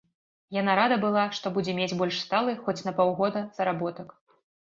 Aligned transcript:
Яна 0.61 0.71
рада 0.79 0.95
была, 1.03 1.25
што 1.39 1.51
будзе 1.57 1.75
мець 1.81 1.97
больш 2.01 2.17
сталы, 2.25 2.57
хоць 2.63 2.85
на 2.87 2.93
паўгода, 3.01 3.45
заработак. 3.59 4.17